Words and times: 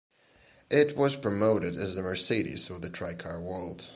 It 0.71 0.97
was 0.97 1.15
promoted 1.15 1.75
as 1.75 1.93
"the 1.93 2.01
Mercedes 2.01 2.71
of 2.71 2.81
the 2.81 2.89
tri-car 2.89 3.39
world". 3.39 3.83